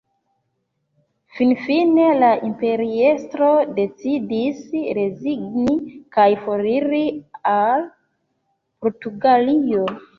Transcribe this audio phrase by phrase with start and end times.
[1.39, 4.65] Finfine la imperiestro decidis
[5.01, 5.79] rezigni
[6.19, 7.07] kaj foriri
[7.57, 7.91] al
[8.85, 9.91] Portugalio.